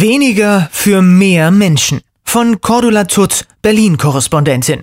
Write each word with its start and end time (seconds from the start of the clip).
Weniger 0.00 0.68
für 0.72 1.02
mehr 1.02 1.52
Menschen. 1.52 2.00
Von 2.24 2.60
Cordula 2.60 3.04
Tutt, 3.04 3.46
Berlin-Korrespondentin. 3.62 4.82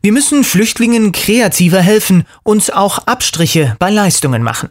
Wir 0.00 0.12
müssen 0.12 0.42
Flüchtlingen 0.42 1.12
kreativer 1.12 1.82
helfen 1.82 2.24
und 2.42 2.74
auch 2.74 3.00
Abstriche 3.00 3.76
bei 3.78 3.90
Leistungen 3.90 4.42
machen. 4.42 4.70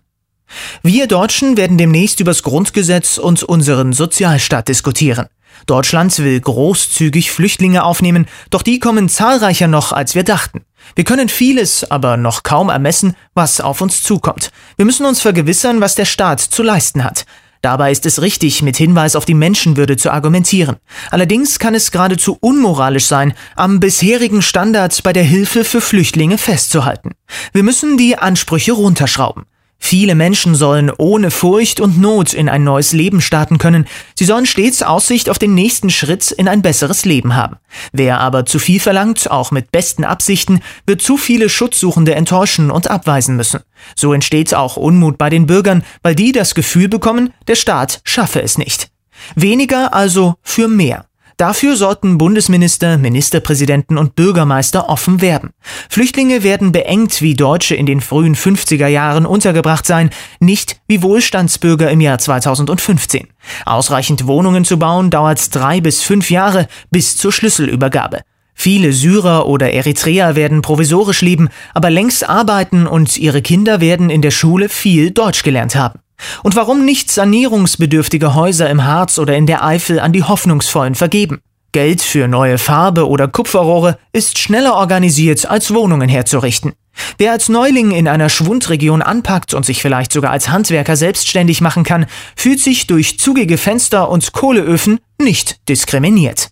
Wir 0.81 1.05
Deutschen 1.05 1.57
werden 1.57 1.77
demnächst 1.77 2.19
übers 2.19 2.41
Grundgesetz 2.41 3.19
und 3.19 3.43
unseren 3.43 3.93
Sozialstaat 3.93 4.67
diskutieren. 4.67 5.27
Deutschland 5.67 6.17
will 6.17 6.39
großzügig 6.39 7.29
Flüchtlinge 7.29 7.83
aufnehmen, 7.83 8.25
doch 8.49 8.63
die 8.63 8.79
kommen 8.79 9.09
zahlreicher 9.09 9.67
noch, 9.67 9.91
als 9.91 10.15
wir 10.15 10.23
dachten. 10.23 10.65
Wir 10.95 11.03
können 11.03 11.29
vieles, 11.29 11.89
aber 11.91 12.17
noch 12.17 12.41
kaum 12.41 12.69
ermessen, 12.69 13.15
was 13.35 13.61
auf 13.61 13.81
uns 13.81 14.01
zukommt. 14.01 14.51
Wir 14.77 14.85
müssen 14.85 15.05
uns 15.05 15.21
vergewissern, 15.21 15.81
was 15.81 15.93
der 15.93 16.05
Staat 16.05 16.39
zu 16.39 16.63
leisten 16.63 17.03
hat. 17.03 17.27
Dabei 17.61 17.91
ist 17.91 18.05
es 18.07 18.21
richtig, 18.21 18.63
mit 18.63 18.75
Hinweis 18.77 19.15
auf 19.15 19.25
die 19.25 19.35
Menschenwürde 19.35 19.95
zu 19.95 20.11
argumentieren. 20.11 20.77
Allerdings 21.11 21.59
kann 21.59 21.75
es 21.75 21.91
geradezu 21.91 22.37
unmoralisch 22.41 23.05
sein, 23.05 23.33
am 23.55 23.79
bisherigen 23.79 24.41
Standard 24.41 25.03
bei 25.03 25.13
der 25.13 25.23
Hilfe 25.23 25.63
für 25.63 25.81
Flüchtlinge 25.81 26.39
festzuhalten. 26.39 27.11
Wir 27.53 27.63
müssen 27.63 27.97
die 27.97 28.17
Ansprüche 28.17 28.71
runterschrauben. 28.71 29.45
Viele 29.83 30.13
Menschen 30.15 30.53
sollen 30.53 30.91
ohne 30.95 31.31
Furcht 31.31 31.81
und 31.81 31.99
Not 31.99 32.33
in 32.33 32.47
ein 32.47 32.63
neues 32.63 32.93
Leben 32.93 33.19
starten 33.19 33.57
können. 33.57 33.87
Sie 34.15 34.25
sollen 34.25 34.45
stets 34.45 34.83
Aussicht 34.83 35.27
auf 35.27 35.39
den 35.39 35.55
nächsten 35.55 35.89
Schritt 35.89 36.31
in 36.31 36.47
ein 36.47 36.61
besseres 36.61 37.03
Leben 37.03 37.35
haben. 37.35 37.57
Wer 37.91 38.21
aber 38.21 38.45
zu 38.45 38.59
viel 38.59 38.79
verlangt, 38.79 39.29
auch 39.29 39.51
mit 39.51 39.71
besten 39.71 40.05
Absichten, 40.05 40.61
wird 40.85 41.01
zu 41.01 41.17
viele 41.17 41.49
Schutzsuchende 41.49 42.15
enttäuschen 42.15 42.69
und 42.71 42.89
abweisen 42.89 43.35
müssen. 43.35 43.61
So 43.95 44.13
entsteht 44.13 44.53
auch 44.53 44.77
Unmut 44.77 45.17
bei 45.17 45.29
den 45.29 45.47
Bürgern, 45.47 45.83
weil 46.03 46.15
die 46.15 46.31
das 46.31 46.55
Gefühl 46.55 46.87
bekommen, 46.87 47.33
der 47.47 47.55
Staat 47.55 48.01
schaffe 48.03 48.41
es 48.41 48.57
nicht. 48.57 48.91
Weniger 49.35 49.93
also 49.93 50.35
für 50.43 50.67
mehr. 50.67 51.05
Dafür 51.41 51.75
sollten 51.75 52.19
Bundesminister, 52.19 52.99
Ministerpräsidenten 52.99 53.97
und 53.97 54.13
Bürgermeister 54.13 54.89
offen 54.89 55.21
werben. 55.21 55.49
Flüchtlinge 55.89 56.43
werden 56.43 56.71
beengt 56.71 57.19
wie 57.23 57.33
Deutsche 57.33 57.73
in 57.73 57.87
den 57.87 57.99
frühen 57.99 58.35
50er 58.35 58.85
Jahren 58.85 59.25
untergebracht 59.25 59.87
sein, 59.87 60.11
nicht 60.39 60.79
wie 60.87 61.01
Wohlstandsbürger 61.01 61.89
im 61.89 61.99
Jahr 61.99 62.19
2015. 62.19 63.29
Ausreichend 63.65 64.27
Wohnungen 64.27 64.65
zu 64.65 64.77
bauen 64.77 65.09
dauert 65.09 65.55
drei 65.55 65.81
bis 65.81 66.03
fünf 66.03 66.29
Jahre 66.29 66.67
bis 66.91 67.17
zur 67.17 67.31
Schlüsselübergabe. 67.31 68.21
Viele 68.53 68.93
Syrer 68.93 69.47
oder 69.47 69.73
Eritreer 69.73 70.35
werden 70.35 70.61
provisorisch 70.61 71.23
leben, 71.23 71.49
aber 71.73 71.89
längst 71.89 72.29
arbeiten 72.29 72.85
und 72.85 73.17
ihre 73.17 73.41
Kinder 73.41 73.81
werden 73.81 74.11
in 74.11 74.21
der 74.21 74.29
Schule 74.29 74.69
viel 74.69 75.09
Deutsch 75.09 75.41
gelernt 75.41 75.73
haben. 75.73 76.01
Und 76.43 76.55
warum 76.55 76.85
nicht 76.85 77.11
sanierungsbedürftige 77.11 78.35
Häuser 78.35 78.69
im 78.69 78.83
Harz 78.83 79.17
oder 79.17 79.35
in 79.35 79.45
der 79.45 79.63
Eifel 79.63 79.99
an 79.99 80.13
die 80.13 80.23
Hoffnungsvollen 80.23 80.95
vergeben? 80.95 81.41
Geld 81.71 82.01
für 82.01 82.27
neue 82.27 82.57
Farbe 82.57 83.07
oder 83.07 83.29
Kupferrohre 83.29 83.97
ist 84.11 84.37
schneller 84.37 84.75
organisiert, 84.75 85.49
als 85.49 85.73
Wohnungen 85.73 86.09
herzurichten. 86.09 86.73
Wer 87.17 87.31
als 87.31 87.49
Neuling 87.49 87.91
in 87.91 88.07
einer 88.07 88.29
Schwundregion 88.29 89.01
anpackt 89.01 89.53
und 89.53 89.65
sich 89.65 89.81
vielleicht 89.81 90.11
sogar 90.11 90.31
als 90.31 90.49
Handwerker 90.49 90.97
selbstständig 90.97 91.61
machen 91.61 91.83
kann, 91.83 92.05
fühlt 92.35 92.59
sich 92.59 92.87
durch 92.87 93.17
zugige 93.19 93.57
Fenster 93.57 94.09
und 94.09 94.33
Kohleöfen 94.33 94.99
nicht 95.17 95.67
diskriminiert. 95.69 96.51